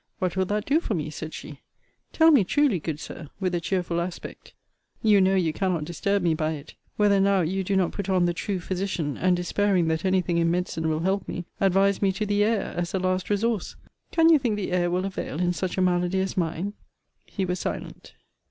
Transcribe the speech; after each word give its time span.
What 0.17 0.35
will 0.35 0.45
that 0.47 0.65
do 0.65 0.79
for 0.79 0.95
me? 0.95 1.11
said 1.11 1.31
she: 1.31 1.59
tell 2.11 2.31
me 2.31 2.43
truly, 2.43 2.79
good 2.79 2.99
Sir, 2.99 3.27
with 3.39 3.53
a 3.53 3.61
cheerful 3.61 4.01
aspect, 4.01 4.55
(you 5.03 5.21
know 5.21 5.35
you 5.35 5.53
cannot 5.53 5.85
disturb 5.85 6.23
me 6.23 6.33
by 6.33 6.53
it,) 6.53 6.73
whether 6.97 7.19
now 7.19 7.41
you 7.41 7.63
do 7.63 7.75
not 7.75 7.91
put 7.91 8.09
on 8.09 8.25
the 8.25 8.33
true 8.33 8.59
physician; 8.59 9.15
and 9.15 9.35
despairing 9.37 9.89
that 9.89 10.03
any 10.03 10.19
thing 10.21 10.39
in 10.39 10.49
medicine 10.49 10.89
will 10.89 11.01
help 11.01 11.27
me, 11.27 11.45
advise 11.59 12.01
me 12.01 12.11
to 12.13 12.25
the 12.25 12.43
air, 12.43 12.73
as 12.75 12.93
the 12.93 12.99
last 12.99 13.29
resource? 13.29 13.75
Can 14.11 14.29
you 14.29 14.39
think 14.39 14.55
the 14.55 14.71
air 14.71 14.89
will 14.89 15.05
avail 15.05 15.39
in 15.39 15.53
such 15.53 15.77
a 15.77 15.81
malady 15.81 16.19
as 16.19 16.35
mine? 16.35 16.73
He 17.27 17.45
was 17.45 17.59
silent. 17.59 18.13